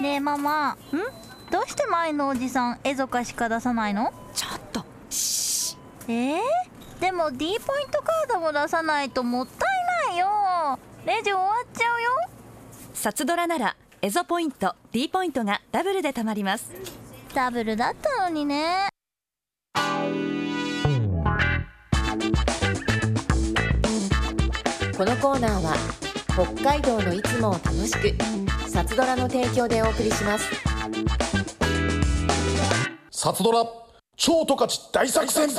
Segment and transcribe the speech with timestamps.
[0.00, 0.70] ねえママ。
[0.70, 0.76] ん？
[1.50, 4.12] どうして前のおじさんエゾかしか出さないの？
[4.34, 4.84] ちょっと。
[5.10, 5.76] シ
[6.08, 6.40] えー、
[7.00, 9.68] でも D ポイントカードも出さないともったい
[10.10, 10.78] ないよ。
[11.04, 12.10] レジ終わっちゃうよ。
[12.94, 16.72] 札ドラならエゾポイント D ポイントがダブルで貯まります。
[17.34, 18.88] ダブルだったのにね。
[24.96, 25.74] このコーナーは
[26.34, 28.14] 北海道のいつもを楽しく
[28.66, 30.46] 札ドラの提供でお送りします。
[33.10, 33.64] サドラ
[34.16, 35.50] 超十勝大作戦。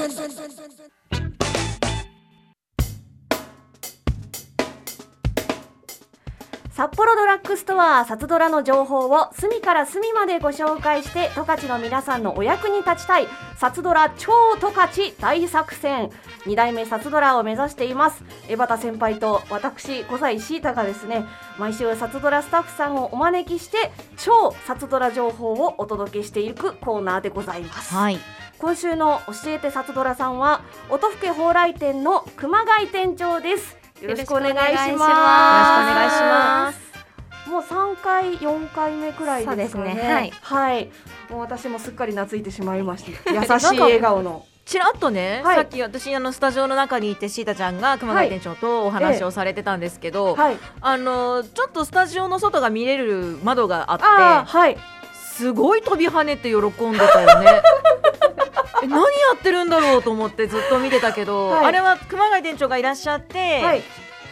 [6.84, 16.10] 札幌ドラッグストア札ドラの情報を隅から隅までご紹介して十勝の皆さんのお役に立ちたい札ドラ超十勝大作戦。
[16.44, 21.24] 2代目札ドラを目指しています江端先輩と私小西シータがですね
[21.58, 23.78] 毎週札ドラスタッフさんをお招きして
[24.18, 27.94] 超札ドラ情報をお届けしていくコーナーでございます。
[27.94, 28.18] はい。
[28.60, 34.82] 今週の教えて札ドラさんは音更蓬莱店の熊谷店長ですよろしくお願いします。
[34.82, 37.50] よろしくお願いします。
[37.50, 39.94] もう三回四回目くらいですかね。
[39.94, 40.02] ね。
[40.02, 40.32] はい。
[40.42, 40.92] はい。
[41.30, 44.46] もう私もすっかり懐いてしまいまして 優しい笑顔の。
[44.66, 45.56] ちらっとね、はい。
[45.56, 50.58] さっき私あのスタジオの中にいてシータちゃんが熊谷店長とお話をされてたんですけど、はい。
[50.82, 54.78] あのちょっとスタジオの外が見れる窓があってはい。
[55.14, 57.62] すごい飛び跳ねて喜んでたよね
[58.84, 61.66] え何やってるんだろうと思ってずっと見てたけど、はい。
[61.66, 63.84] あれは熊谷店長がいらっしゃってはい。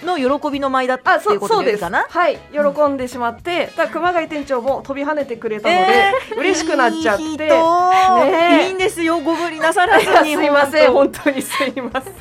[0.03, 2.07] の喜びの舞だったあっていうことですかな？
[2.09, 2.39] はい。
[2.51, 7.23] 喜んでしまって、だから熊谷店長も飛び跳ねてくれたので、えー嬉しくなっちゃって。
[7.23, 7.45] いい人。
[7.45, 8.67] ねえ。
[8.67, 10.05] いいんですよご無理なさらず。
[10.11, 10.87] すにいません。
[10.87, 12.13] 本本当にすいません。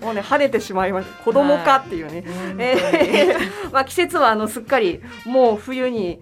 [0.00, 1.22] もうね跳ねてしまいました。
[1.24, 6.20] 子供かっていうね、当えー まあ季節はあのすっかりもう冬に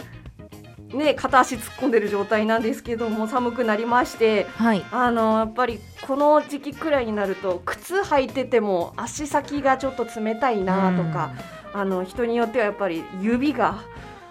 [0.94, 4.84] ね片足突っ込んでる状態なんですけども寒くなりましてはい。
[4.90, 11.32] あのやっぱりこの時期くらいになると靴履いてても足先がちょっと冷たいなとか、
[11.72, 13.82] あの人によってはやっぱり指が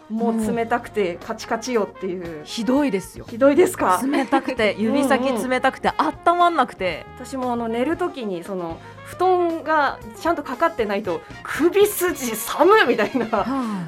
[0.09, 2.41] もう冷たくてカチカチよっていう。
[2.43, 3.25] ひどいですよ。
[3.27, 3.99] ひどいですか？
[4.05, 7.05] 冷たくて指先冷たくてあったまんなくて。
[7.17, 13.45] 私もあの寝るときにその布団がちゃんとかかってないと首筋寒いみたいな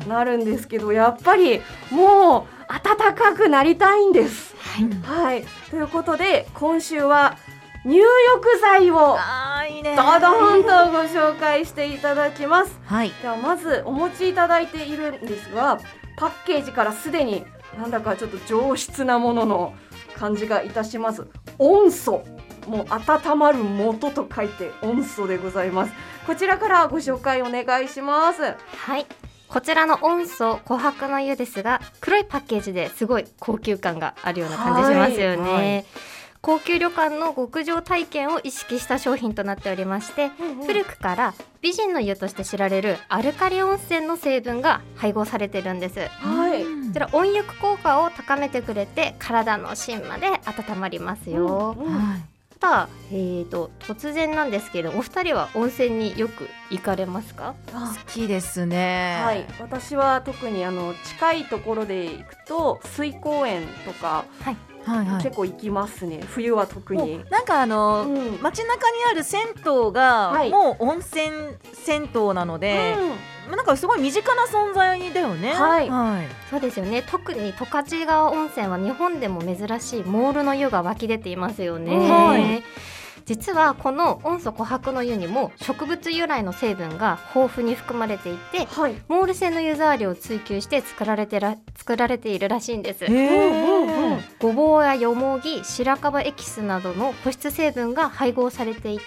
[0.08, 1.62] なるんですけどやっぱり
[1.92, 4.56] もう暖かくなりたいんです。
[5.04, 7.38] はい、ということで今週は
[7.86, 9.96] 入浴剤をあーいいね。
[9.96, 12.80] ドドーンとご紹介していただきます。
[12.86, 13.12] はい。
[13.22, 15.80] ではまずお持ちいただいているんですが
[16.18, 17.46] パッケージからすでに
[17.78, 19.74] なんだかちょっと上質なものの
[20.18, 21.28] 感じがいたします。
[21.60, 22.24] 温素
[22.68, 25.94] もう温まる元と書いて温素でございます。
[26.26, 28.42] こちらからご紹介お願いします。
[28.42, 29.06] はい。
[29.48, 35.54] こちらの温素琥珀の湯ですが黒いパッケージですごい高級感があるような感じしますよね、はい。
[35.54, 35.86] はい。
[36.42, 40.30] 高級旅館の極上体験を意識した商品となっておりまして、
[40.68, 46.00] 古くから美人の湯として知られるアルカリ温泉の成分が配合されているんです。
[46.00, 46.64] はい。
[46.64, 52.24] こちら温浴効果を高めてくれて体の芯まで温まりますよ、うんうん
[52.60, 57.54] ただ、えー、と突然なんですけれどもお二人は温泉によく行かれますか？
[57.74, 59.22] あ好きですね。
[59.24, 67.24] はい、私は特にあの近いところで行くと水公園とかはいはい結構行きますね、冬は特に。
[67.30, 68.42] なんかあの、うん。
[68.42, 70.50] 街中にある銭湯が、はい。
[70.50, 71.32] もう温泉
[71.74, 72.96] 銭湯なので、
[73.50, 75.54] なんかすごい身近な存在だよね。
[75.54, 75.90] はい。
[75.90, 76.28] はい。
[76.50, 77.04] そうですよね。
[77.10, 82.64] 特に十勝川温泉は日本でも珍しいモールの湯が湧き出ていますよね、はい
[83.26, 93.06] 実はこの温素琥珀の湯にも植物由来の成分が豊富に含まれていてはい、モール製の湯沢量を追求して作られてら作られているらしいんです。
[94.40, 99.04] ごぼうやよもぎ白樺エキスなどの保湿成分が配合されていて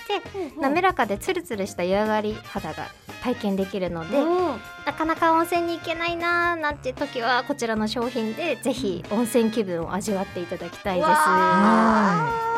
[0.60, 2.86] 滑らかでツルツルした湯上がり肌が
[3.22, 4.60] 体験できるので、うん。
[4.84, 12.57] なかなか温泉に行けないなーなんて時はこちらの商品でぜひ温泉気分を味わっていただきたいです。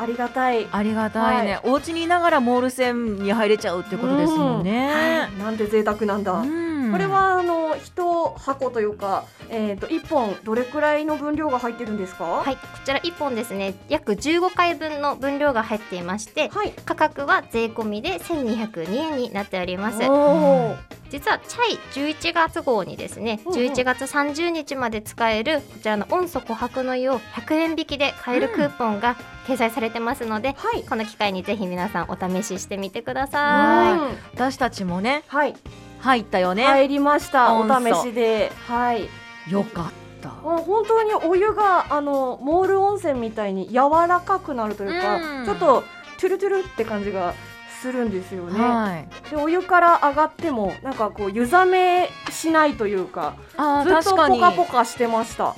[0.00, 0.66] わあありがたい。
[0.70, 5.28] ありがたいね、お家にいながらモール線に入れちゃうってことですもんね。
[5.38, 6.32] なんて贅沢なんだ。
[6.32, 12.24] うんこれはあの一箱というか、えっ、と一本どれくらいの分量が入ってるんですか？
[12.24, 16.72] はい、こちら1本ですね約15回分の分量が入っていましてはい。
[16.84, 29.16] 価格は税込みで1202円になっておりますおー実はチャイ11月号にですねうんうん11月30日まで使えるこちらの温素琥珀の湯を100円引きで買えるクーポンが
[29.46, 30.84] 掲載されてますので、はい。
[30.84, 33.98] この機会にぜひ皆さんお試ししてみてください。
[33.98, 34.16] はい。
[34.34, 35.54] 私たちもねはい。
[35.98, 36.64] 入ったよね。
[36.64, 37.54] 入りました。
[37.54, 38.52] お試しで。
[38.68, 39.08] はい。
[39.50, 39.92] よかっ
[40.22, 45.82] たあ本当にお湯があのモール温泉みたいに柔らかくなるというか、うんちょっと
[46.20, 47.34] トゥルトゥルって感じが
[47.80, 48.60] するんですよね。
[48.60, 53.36] はいでお湯から上がってもなんかこう湯冷めしないというか
[53.84, 55.54] ずっとポカポカしてました。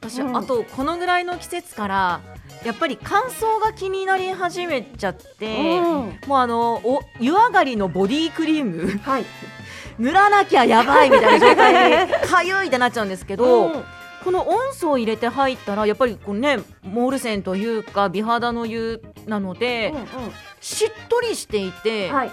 [0.00, 2.20] 私、うんあとこのぐらいの季節から
[2.64, 9.24] やっぱり乾燥が気になり始めちゃって、うんもうあのお湯上がりのボディクリームはい。
[9.98, 13.84] 塗らなきゃやばいみたいな状態でかゆいってなっちゃうんですけど、うん
[14.24, 20.06] この温素を入れて入ったらやっぱりこうねモール泉というか美肌の湯なので、うんうん
[20.60, 22.32] しっとりしていて、はい。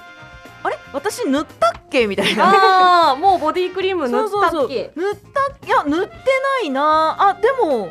[0.63, 0.77] あれ？
[0.93, 2.07] 私塗ったっけ？
[2.07, 2.45] みたいな。
[2.45, 4.91] ああもうボディクリーム塗ったっけ？
[4.95, 5.15] 塗っ
[5.59, 5.67] た？
[5.67, 7.17] いや塗ってないな。
[7.19, 7.89] あでも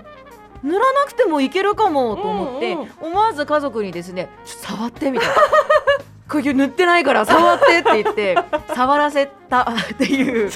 [0.62, 5.26] 塗らなくてもいけるかもと思って、うんうん思わず家族にですねちょっと触ってみた。
[6.40, 8.38] いな塗ってないから触ってって言って
[8.74, 10.50] 触らせたっていう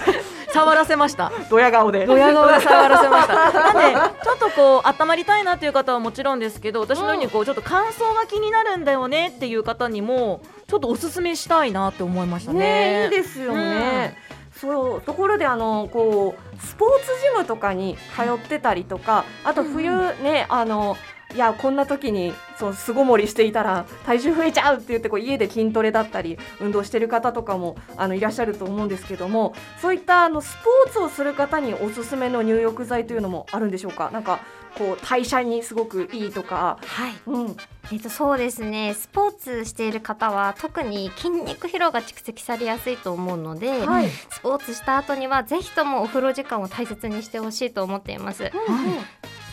[0.54, 1.32] 触らせました。
[1.50, 2.06] ドヤ顔で。
[2.06, 3.34] ドヤ顔で触らせました。
[3.52, 12.58] なんでちょっとこう温まりたいなっていう方はもちろんですけど私のようにこうちょっと乾燥が気になるんだよねっていう方にもちょっとおすすめしたいなって思いましたね。
[12.58, 14.16] ねいいですよね。
[14.54, 19.90] そうところであのこうスポーツジムとかに通ってたりとかあと冬
[20.22, 20.96] ね、あの
[21.34, 34.10] いやこんな時にそう巣ごもりしていたら体重増えちゃうって言ってこう家で筋トレだったり運動してる方とかもあのいらっしゃると思うんですけどもそういったあのスポーツをする方におすすめの入浴剤というのもあるんでしょうか？
[34.12, 34.40] なんか
[34.78, 37.12] こう代謝にすごくいいとか、はい。
[37.26, 37.56] うん、
[37.92, 38.94] えっとそうですね。
[38.94, 48.50] スポーツしている方は特に筋肉疲労が蓄積されやすいと思うので、はい、スポーツした後にはぜひともお風呂時間を大切にしてほしいと思っています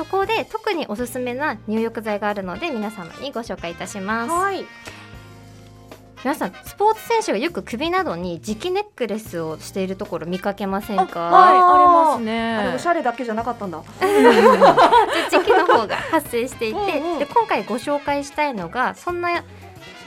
[0.01, 4.31] そこで特におすすめな入浴剤があるので皆様にご紹介いたします。
[4.31, 4.65] はい、
[6.23, 11.19] 皆さんスポーツ選手がよく首などに磁気ネックレスをしているところ見かけませんか？
[11.19, 12.25] はいありますあれ
[12.71, 12.73] ね。
[12.75, 13.83] おしゃれだけじゃなかったんだ。
[13.83, 17.19] 磁気の方が発生していてうんうん。
[17.19, 19.43] で今回ご紹介したいのがそんな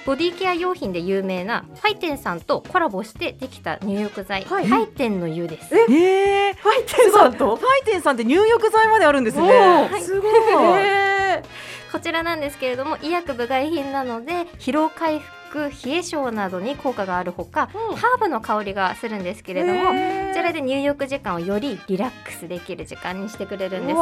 [0.06, 4.67] ボディケア用品で有名なファイテンさんとコラボしてできた入浴剤、はい。
[4.67, 5.75] ファイテンの湯です。
[5.75, 6.51] え？
[6.51, 7.56] ー、ファイテンさんと？
[7.56, 9.91] ファイテンさんって入浴剤まであるんですね。
[10.01, 10.33] すごい。
[10.81, 11.43] へ
[11.91, 17.97] こちらなんですけれども医薬部外品なので疲労回復冷え性などに効果があるほか、うん。
[17.97, 19.93] ハーブの香りがするんですけれどもこ
[20.35, 23.99] ちらで入浴時間をよりリラックスできる時間にしてくれるんです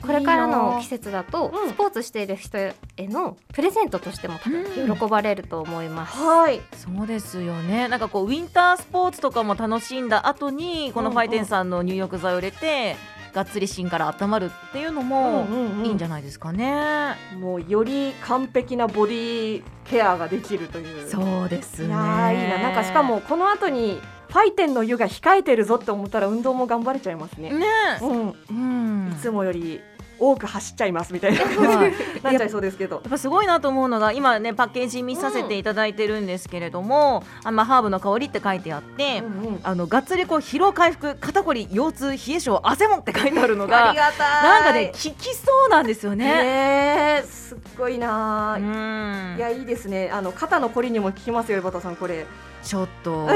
[0.00, 6.60] これからの季節だとうんスポーツしている人へのプレゼントとしても喜ばれると思います、はい。
[6.74, 7.88] そうですよね。
[7.88, 12.96] なんかこうウィンタースポーツとかも楽しんだ後にこのファイテンさんの入浴剤を入れて、
[13.34, 17.14] がっつり芯から温まるっていうのもうんうんうんいいんじゃないですかね。
[17.38, 21.08] もうより完璧なボディケアができるという。
[21.08, 21.88] そうですね。
[21.88, 22.58] いやーいいな。
[22.58, 27.50] なんかしかもこの後にファイテンの湯が控えてるぞって思ったら運動も頑張れちゃいますね。
[27.50, 27.66] ね。
[28.02, 28.34] うん。
[28.50, 29.12] うん。
[29.12, 29.80] いつもより
[30.18, 31.92] 多く走っちゃいますみたいなはい
[32.22, 32.96] なっちゃいそうですけど。
[33.04, 43.94] やっぱすごいなと思うのが今ねパッケージ見させていただいてるんですけれども、あまあハーブの香りって書いてあって、うんうんあのがっつりこう疲労回復肩こり腰痛冷え性汗もって書いてあるのが。
[43.94, 46.24] なんかね効きそうなんですよね。
[46.24, 49.34] ねえすっごいなうー。
[49.34, 50.10] んいやいいですね。
[50.12, 52.26] あの肩のこりにも効きますよ、バタさんこれ。
[52.62, 53.28] ちょっと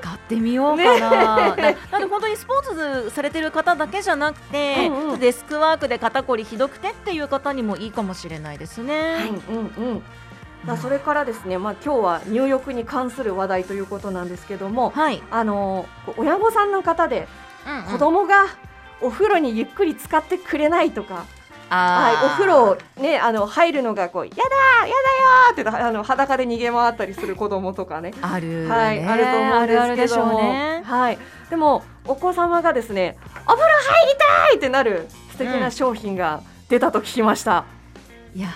[0.00, 1.10] 使ってみようかな。
[1.56, 9.30] ななんで本当にスポーツされてる方だけじゃなくて、うんうんデスクワークで肩こりひどくてっていう方にもいいかもしれないですね。
[9.48, 10.02] うんうんうん。
[10.64, 15.22] まあそれからですね、まあ今日は入浴に関する話題ということなんですけども、はい。
[15.30, 15.86] あの
[16.16, 17.26] 親御さんの方で
[17.66, 18.46] うん子供が
[19.00, 21.24] お風呂にゆっくり使ってくれないとか、
[21.70, 24.44] はい、お風呂ねあの入るのがこうやだーや
[24.86, 28.12] だよーってあの裸で逃げ回ったりする子供とかね。
[28.22, 30.82] ある、ね、はい、あると思うんですしょでけどもうね。
[30.84, 31.18] はい、
[31.50, 34.56] でもお子様がですねお風呂入りたい！
[34.56, 37.64] ってなる素敵な商品が出たと聞きました。
[38.34, 38.48] いや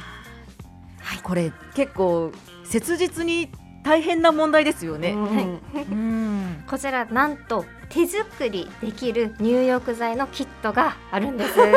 [1.19, 2.33] ー、これ結構
[2.64, 3.50] 切実に
[3.82, 5.10] 大変な問題ですよね。
[5.10, 5.36] うん。
[5.36, 5.84] はい。
[5.84, 6.64] うん。
[6.68, 11.58] こちらなんと手作りできる入浴剤のキットがあるんです。
[11.60, 11.76] 嬉しい。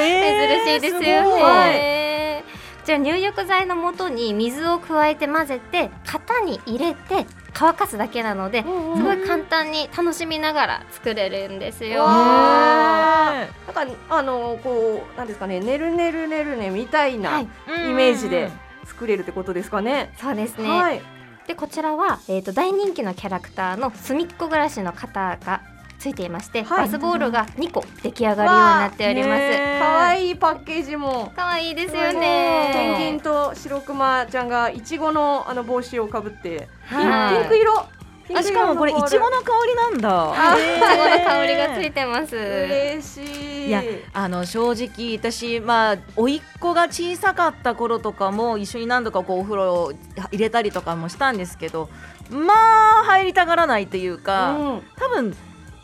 [0.00, 1.36] えー珍しいですよ。
[1.36, 2.44] ね。
[2.84, 12.06] じゃあ入浴剤の元に水を加えて混ぜて型に入れて乾かすだけなので、うんうんすごい簡単に楽しみながら作れるんですよ。
[12.06, 15.60] なんかあのこうなんですかね。
[15.60, 17.42] ねるねるねるねみたいなはい。
[17.42, 18.50] イメージで
[18.88, 20.12] 作れるってことですかね。
[20.20, 20.68] そうですね。
[20.68, 21.02] はい。
[21.46, 25.62] でこちらは、えー、と大人気のキャラクターのすみっこ暮らしの型が
[25.98, 29.28] ついていまして、はいバスボールが2個出来上がるようになっております。
[29.30, 31.32] ね可愛いパッケージも。
[31.34, 32.96] 可愛いですよペンね。
[32.98, 37.86] ギンと白クマちゃんがいちごのあの帽子をかぶって、はいピンク色
[38.34, 40.52] あしかもこれいちごの香りなんだ。
[40.52, 40.60] あ、い。
[40.60, 42.36] ちごの香りがついてます。
[42.36, 43.68] 嬉しい。
[43.68, 43.82] いや
[44.14, 49.92] あの正直私まあ甥っ子が小さかった頃とかも一緒に何度かこうお風呂を
[50.30, 51.90] 入れたりとかもしたんですけど
[52.30, 52.54] ま
[53.00, 54.82] あ入りたがらないというか、うん。
[54.96, 55.36] 多分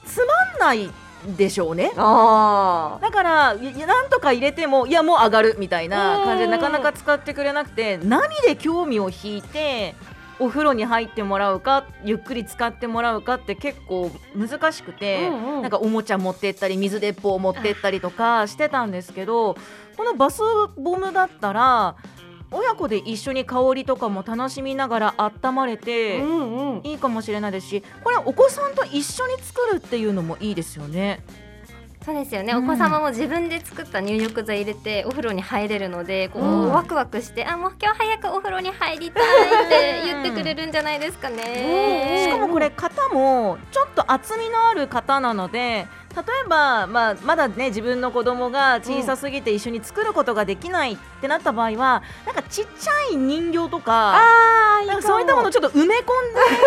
[0.06, 0.90] つまんない
[1.36, 1.92] でしょうね。
[1.96, 6.50] あだからなんとか入れてもいやもう上がるみたいな感じでうん。
[6.50, 9.94] なかなか使ってくれなくて何で興味を引いて
[10.38, 15.62] お風呂に入ってもらうかゆっくり使ってもらうかって結構難しくて、うんうん。
[15.62, 19.56] なんかおもちゃ持ってったり水鉄砲を持ってったりとかしてたんですけど
[19.96, 20.40] このバス
[20.76, 21.96] ボムだったら
[22.50, 26.22] 親子で一緒に香りとかも楽しみながら温まれあて
[26.84, 31.24] いいかもしれないですしこれお子さんと一緒に作るっていうのもいいですよね。
[32.04, 32.64] そうですよね、うん。
[32.64, 36.68] お子様も自分で作った入浴剤入れてお風呂に入れるのでこう、うん。
[36.70, 39.24] ワクワクしてあもう今日早くお風呂に入りたい
[39.66, 42.26] って言ってくれるんじゃないですかね。
[42.26, 55.98] しかもこれ型もちょっと厚みのある型なので例えば、まあ、まだね自分の子供が小さすぎて一緒に作ることができないってなった場合はなんかちっちゃい人形とかあーいいかなんかそういったものをちょっと埋め込んで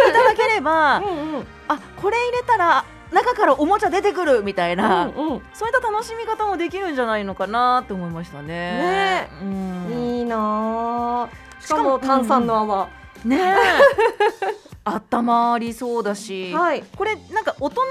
[0.09, 1.47] いただければ うんうん。
[1.67, 5.41] あこれ入れたら中からおもちゃ出てくるみたいな、うんうん。
[5.53, 8.47] そういった楽しみ方もできるんじゃないのかなと思いましたね。
[8.47, 9.29] ね。
[9.41, 9.91] うん。
[9.91, 11.29] いいなあ。
[11.61, 12.89] しかもも炭酸の泡、
[13.25, 13.55] ねえ。
[14.85, 16.83] 温まりそうだし、はい。
[16.95, 17.81] これなんか大人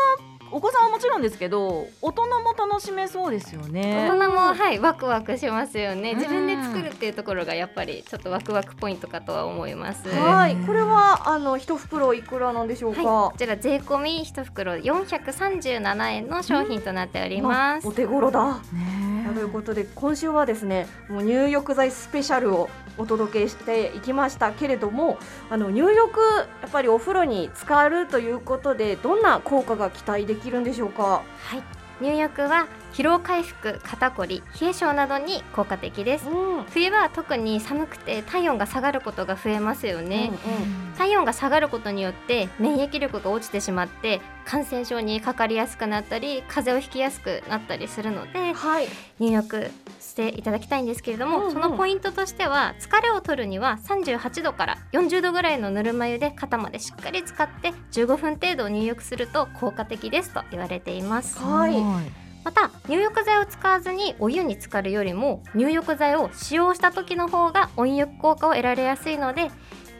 [0.50, 4.09] お子さんはもちろんですけど大人も楽しめそうですよね。
[4.09, 4.17] 大。
[4.17, 6.12] 人もはいワクワクしますよね。
[6.12, 6.19] うん。
[6.19, 10.07] 自分で作るっていうところがやっぱりちょっとワクワクポイントかとは思います。
[10.09, 10.57] ねはい。
[10.57, 17.88] これはあの一袋いくらなんでしょうか、はい、こちら税込み一袋437円の商品となっております。
[17.88, 17.93] お。
[17.93, 18.55] 手頃だ。
[18.73, 25.19] ねということで今週はですねもう入浴剤スペシャルをお届けしていきましたけれども
[25.50, 26.21] あの入浴
[26.62, 31.03] やっぱりお風呂に浸かるということでどんな効果が期待できるんでしょうか？
[31.03, 31.23] は
[31.57, 36.31] い、入浴は疲労回復、肩こり、冷え性などに効果的です。
[36.31, 36.65] うん。
[36.71, 40.31] 冬は特に寒くて体温が下がることが増えますよね。
[40.33, 48.88] うん体温が下がることによって免疫力が落ちてしまって感染症にかかりやすくなったり風邪をひきやすくなったりするのではい。
[49.19, 51.53] 入浴していただきたいんですけれども、うんうん。
[51.53, 61.38] そのポイントとしては疲れを取るには38度から40度ぐらいのぬるま湯で肩までしっかり使って15分程度入浴すると効果的ですと言われています。
[61.38, 69.50] はいまた入浴剤を使わずにお湯に浸かるよりも入浴剤を使用した時の方が温浴効果を得られやすいので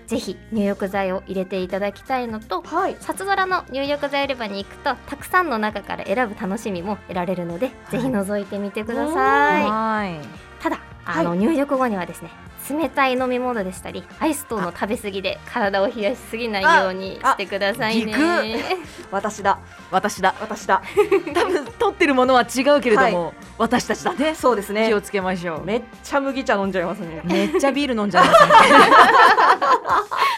[0.07, 2.97] ぜひ入浴剤を入れていただきたいのとはい。
[3.01, 9.65] 札ドラの入浴剤売り場に行くとたくさんの中から選ぶ楽しみも得られるので、ぜひ覗いてみてください。
[9.69, 10.63] はい。
[10.63, 12.31] ただあの、入浴後にはですね
[12.71, 18.15] 冷たい飲み物でしたりアイス等の食べ過ぎで体を冷やしすぎないようにしてくださいね。
[19.11, 19.59] 私だ。
[19.91, 20.35] 私だ。
[20.41, 20.83] 私だ。
[21.35, 24.35] 多分取ってるものは違うけれども、私たちだね。
[24.35, 24.89] そうですね。
[24.89, 25.65] 気をつけましょう。
[25.65, 27.21] めっちゃ麦茶飲んじゃいますね。
[27.25, 28.51] めっちゃビール飲んじゃいますね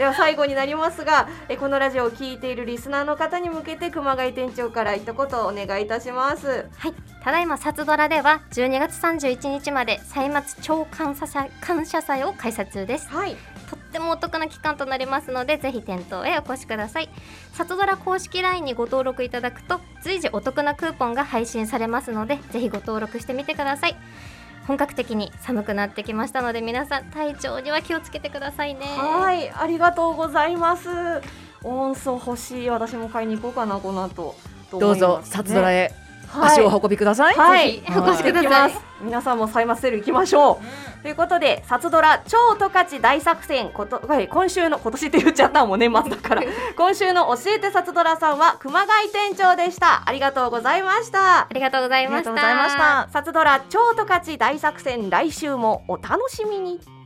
[0.00, 6.70] では最後になりますがえこのラジオを聞いているリスナーの方に向けて熊谷店長から一言お願いいたします。
[6.74, 13.10] はい、ただいま札ドラでは12月31日まで歳末超感謝祭感謝祭を開催中です。
[13.10, 13.36] はい。
[13.68, 17.10] とってもお得な期間となりますのでぜひ店頭へお越しください。
[17.52, 23.96] サトドラ公式 LINE にご登録いただくと随時お得なクーポンが配信されますのでぜひご登録してみてください
[24.70, 28.86] 本格的に寒くなってきましたので皆さん体調には気をつけてくださいね。
[28.86, 30.88] はいありがとうございます。
[31.64, 32.70] 温素欲しい。
[32.70, 34.36] 私も買いに行こうかなこの後。
[34.70, 35.82] どうぞ札ドラへ。
[35.82, 37.82] はい足をお運びください、はい。
[37.88, 38.72] お越しください。
[39.02, 40.60] 皆さんもサイマスセール行きましょ
[40.98, 46.42] う、ということで、札ドラ超十勝大作戦こと、はい、今週の、今年って言っちゃったもん年末だから、
[46.76, 50.02] 今週の教えて札ドラさんは熊谷店長でした。
[50.04, 51.40] ありがとうございました。
[51.40, 51.46] あ。
[51.50, 52.30] りがとうございありました。
[52.32, 53.08] がとうございました。
[53.10, 56.99] 札ドラ超十勝大作戦来週もお楽しみに。